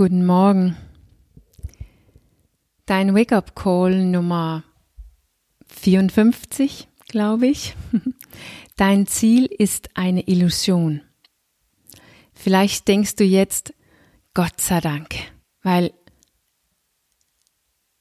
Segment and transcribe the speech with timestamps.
[0.00, 0.78] Guten Morgen.
[2.86, 4.64] Dein Wake-up-Call Nummer
[5.68, 7.74] 54, glaube ich.
[8.78, 11.02] Dein Ziel ist eine Illusion.
[12.32, 13.74] Vielleicht denkst du jetzt,
[14.32, 15.16] Gott sei Dank,
[15.62, 15.92] weil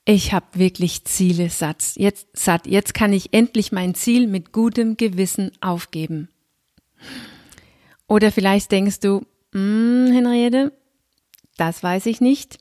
[0.05, 1.83] ich habe wirklich Ziele satt.
[1.95, 2.65] Jetzt, satt.
[2.65, 6.29] Jetzt kann ich endlich mein Ziel mit gutem Gewissen aufgeben.
[8.07, 10.78] Oder vielleicht denkst du, hm, Henriette,
[11.59, 12.59] das weiß ich nicht.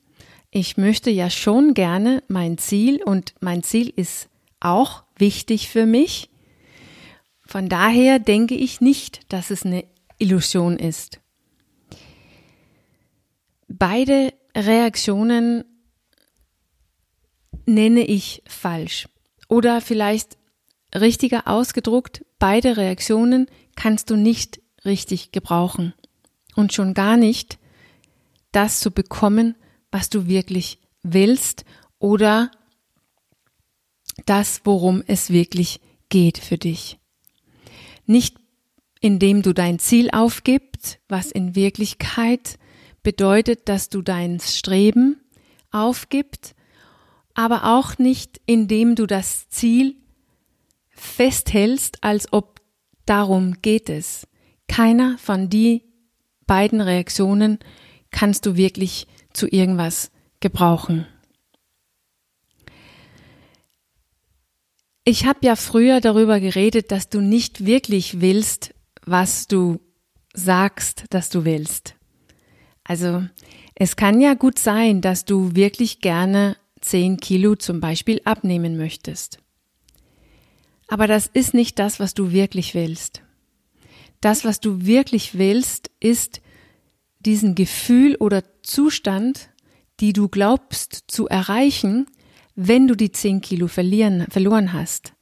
[0.50, 4.28] Ich möchte ja schon gerne mein Ziel und mein Ziel ist
[4.60, 6.30] auch wichtig für mich.
[7.46, 9.84] Von daher denke ich nicht, dass es eine
[10.18, 11.20] Illusion ist.
[13.68, 15.64] Beide Reaktionen
[17.66, 19.08] nenne ich falsch.
[19.48, 20.36] Oder vielleicht
[20.94, 25.94] richtiger ausgedruckt, beide Reaktionen kannst du nicht richtig gebrauchen.
[26.56, 27.58] Und schon gar nicht
[28.58, 29.54] das zu bekommen,
[29.92, 31.64] was du wirklich willst
[32.00, 32.50] oder
[34.26, 36.98] das, worum es wirklich geht für dich.
[38.04, 38.36] Nicht
[39.00, 42.58] indem du dein Ziel aufgibst, was in Wirklichkeit
[43.04, 45.20] bedeutet, dass du dein Streben
[45.70, 46.56] aufgibst,
[47.34, 49.94] aber auch nicht indem du das Ziel
[50.90, 52.60] festhältst, als ob
[53.06, 54.26] darum geht es.
[54.66, 55.84] Keiner von die
[56.48, 57.60] beiden Reaktionen
[58.10, 61.06] kannst du wirklich zu irgendwas gebrauchen.
[65.04, 68.74] Ich habe ja früher darüber geredet, dass du nicht wirklich willst,
[69.06, 69.80] was du
[70.34, 71.94] sagst, dass du willst.
[72.84, 73.24] Also
[73.74, 79.38] es kann ja gut sein, dass du wirklich gerne 10 Kilo zum Beispiel abnehmen möchtest.
[80.88, 83.22] Aber das ist nicht das, was du wirklich willst.
[84.20, 86.40] Das, was du wirklich willst, ist
[87.20, 89.50] diesen Gefühl oder Zustand,
[90.00, 92.06] die du glaubst zu erreichen,
[92.54, 95.12] wenn du die 10 Kilo verlieren, verloren hast.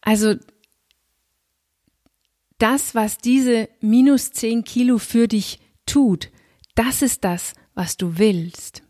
[0.00, 0.34] Also
[2.58, 6.30] das, was diese minus 10 Kilo für dich tut,
[6.74, 8.82] das ist das, was du willst.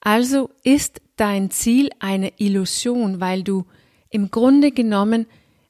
[0.00, 3.66] Also ist dein Ziel eine Illusion, weil du
[4.10, 5.26] im Grunde genommen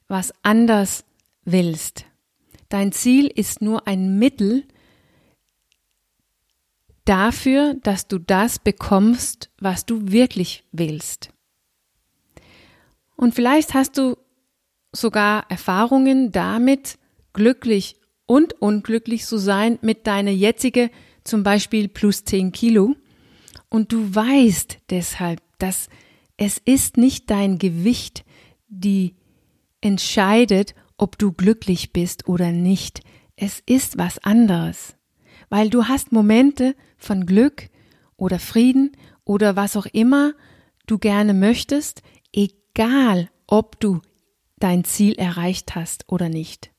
[0.07, 1.03] was anders
[1.43, 2.05] willst.
[2.69, 4.65] Dein Ziel ist nur ein Mittel,
[7.07, 11.29] dafür, dass du das bekommst, was du wirklich willst.
[13.15, 14.17] Und vielleicht hast du
[14.91, 16.97] sogar Erfahrungen damit,
[17.33, 17.95] glücklich
[18.25, 20.91] und unglücklich zu sein mit deiner jetzige
[21.23, 22.95] zum Beispiel plus 10 Kilo.
[23.69, 25.89] Und du weißt deshalb, dass
[26.35, 28.23] es ist nicht dein Gewicht,
[28.67, 29.15] die
[29.81, 33.01] entscheidet, ob du glücklich bist oder nicht.
[33.35, 34.96] Es ist was anderes
[35.49, 37.69] weil du hast Momente von Glück
[38.15, 38.91] oder Frieden
[39.23, 40.33] oder was auch immer
[40.85, 42.01] du gerne möchtest,
[42.33, 44.01] egal ob du
[44.59, 46.71] dein Ziel erreicht hast oder nicht.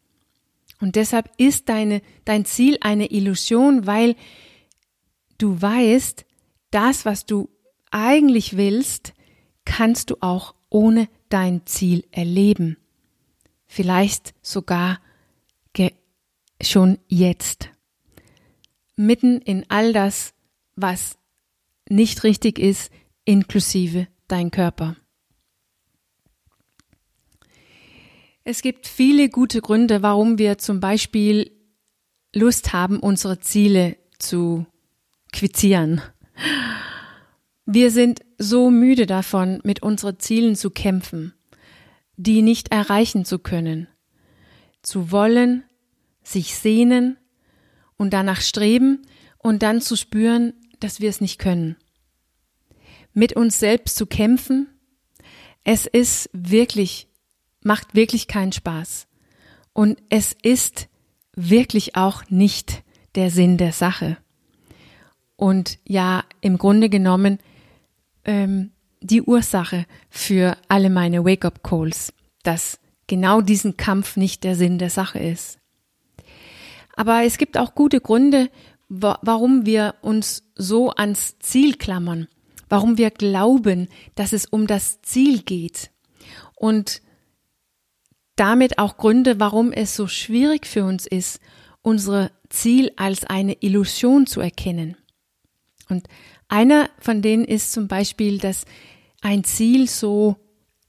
[0.80, 4.16] Und deshalb ist deine, dein Ziel eine Illusion, weil
[5.38, 6.24] du weißt,
[6.70, 7.48] das, was du
[7.90, 9.14] eigentlich willst,
[9.64, 12.76] kannst du auch ohne dein Ziel erleben.
[13.66, 15.00] Vielleicht sogar
[16.60, 17.70] schon jetzt
[18.98, 20.34] mitten in all das,
[20.76, 21.16] was
[21.88, 22.90] nicht richtig ist,
[23.24, 24.96] inklusive dein Körper.
[28.44, 31.52] Es gibt viele gute Gründe, warum wir zum Beispiel
[32.34, 34.66] Lust haben, unsere Ziele zu
[35.32, 36.00] quittieren.
[37.66, 41.34] Wir sind so müde davon, mit unseren Zielen zu kämpfen,
[42.16, 43.86] die nicht erreichen zu können,
[44.82, 45.64] zu wollen,
[46.22, 47.17] sich sehnen,
[47.98, 49.02] und danach streben
[49.36, 51.76] und dann zu spüren, dass wir es nicht können.
[53.12, 54.68] Mit uns selbst zu kämpfen,
[55.64, 57.08] es ist wirklich,
[57.62, 59.06] macht wirklich keinen Spaß.
[59.74, 60.88] Und es ist
[61.34, 62.82] wirklich auch nicht
[63.14, 64.16] der Sinn der Sache.
[65.36, 67.38] Und ja, im Grunde genommen
[68.24, 72.12] ähm, die Ursache für alle meine Wake-up-Calls,
[72.42, 75.58] dass genau diesen Kampf nicht der Sinn der Sache ist.
[76.98, 78.50] Aber es gibt auch gute Gründe,
[78.88, 82.26] warum wir uns so ans Ziel klammern,
[82.68, 83.86] warum wir glauben,
[84.16, 85.92] dass es um das Ziel geht.
[86.56, 87.00] Und
[88.34, 91.38] damit auch Gründe, warum es so schwierig für uns ist,
[91.82, 94.96] unsere Ziel als eine Illusion zu erkennen.
[95.88, 96.08] Und
[96.48, 98.64] einer von denen ist zum Beispiel, dass
[99.20, 100.34] ein Ziel so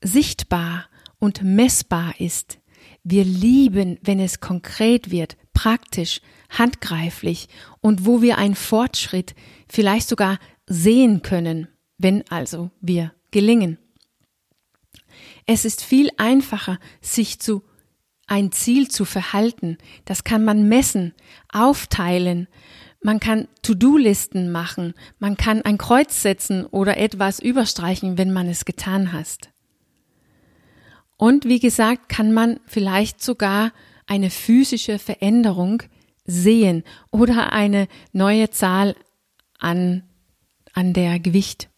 [0.03, 0.89] sichtbar
[1.19, 2.57] und messbar ist.
[3.03, 7.49] Wir lieben, wenn es konkret wird, praktisch, handgreiflich
[7.81, 9.35] und wo wir einen Fortschritt
[9.67, 11.67] vielleicht sogar sehen können,
[11.97, 13.77] wenn also wir gelingen.
[15.45, 17.63] Es ist viel einfacher, sich zu
[18.25, 19.77] ein Ziel zu verhalten.
[20.05, 21.13] Das kann man messen,
[21.51, 22.47] aufteilen.
[23.01, 24.93] Man kann To-Do-Listen machen.
[25.17, 29.49] Man kann ein Kreuz setzen oder etwas überstreichen, wenn man es getan hast.
[31.17, 33.73] Und wie gesagt, kann man vielleicht sogar
[34.09, 35.83] eine physische Veränderung
[36.25, 38.95] sehen oder eine neue Zahl
[39.59, 40.03] an,
[40.73, 41.69] an der Gewicht.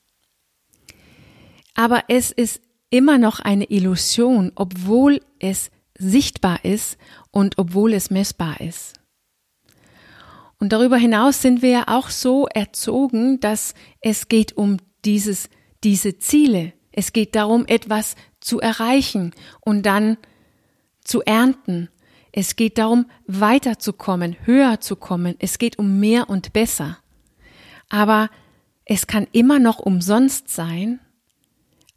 [1.76, 6.98] Aber es ist immer noch eine Illusion, obwohl es sichtbar ist
[7.32, 8.94] und obwohl es messbar ist.
[10.60, 15.50] Und darüber hinaus sind wir ja auch so erzogen, dass es geht um dieses,
[15.84, 16.74] diese Ziele.
[16.92, 20.18] Es geht darum, etwas zu erreichen und dann
[21.04, 21.90] zu ernten.
[22.32, 25.36] Es geht darum, weiterzukommen, höher zu kommen.
[25.40, 26.98] Es geht um mehr und besser.
[27.90, 28.30] Aber
[28.86, 31.00] es kann immer noch umsonst sein,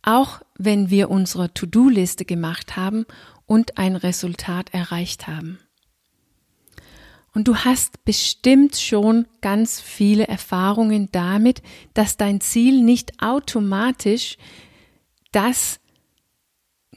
[0.03, 3.07] auch wenn wir unsere To-Do-Liste gemacht haben
[3.47, 5.59] und ein Resultat erreicht haben.
[7.33, 14.37] Und du hast bestimmt schon ganz viele Erfahrungen damit, dass dein Ziel nicht automatisch
[15.33, 15.81] das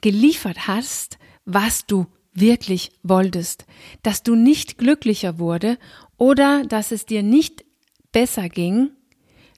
[0.01, 2.05] geliefert hast, was du
[2.39, 3.65] wirklich wolltest,
[4.03, 5.77] dass du nicht glücklicher wurde
[6.17, 7.65] oder dass es dir nicht
[8.11, 8.91] besser ging,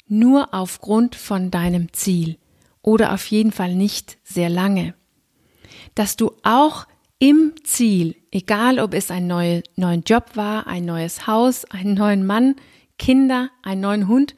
[0.07, 2.37] nur aufgrund von deinem Ziel
[2.81, 4.95] oder auf jeden Fall nicht sehr lange.
[5.95, 6.87] Dass du auch
[7.19, 12.25] im Ziel, egal ob es ein neuer neuen Job war, ein neues Haus, einen neuen
[12.25, 12.55] Mann,
[12.97, 14.35] Kinder, einen neuen Hund,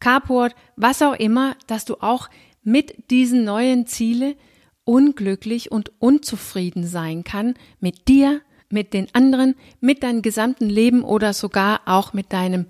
[0.00, 2.28] Carport, was auch immer, dass du auch
[2.64, 4.36] mit diesen neuen Ziele
[4.84, 11.32] unglücklich und unzufrieden sein kann mit dir, mit den anderen, mit deinem gesamten Leben oder
[11.32, 12.66] sogar auch mit deinem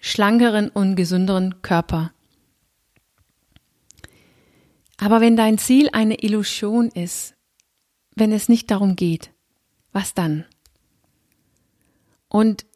[0.00, 2.12] schlankeren und gesünderen Körper.
[4.98, 7.34] Aber wenn dein Ziel eine Illusion ist,
[8.14, 9.30] wenn es nicht darum geht?
[9.92, 10.44] Was dann?
[12.28, 12.66] Und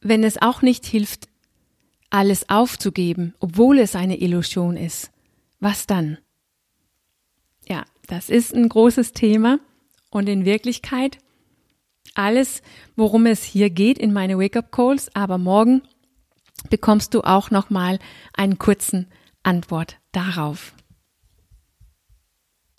[0.00, 1.28] wenn es auch nicht hilft,
[2.08, 5.10] alles aufzugeben, obwohl es eine Illusion ist,
[5.60, 6.18] was dann?
[8.10, 9.60] Das ist ein großes Thema
[10.10, 11.18] und in Wirklichkeit
[12.16, 12.60] alles,
[12.96, 15.82] worum es hier geht in meine Wake-up Calls, aber morgen
[16.70, 18.00] bekommst du auch noch mal
[18.34, 19.06] einen kurzen
[19.44, 20.74] Antwort darauf.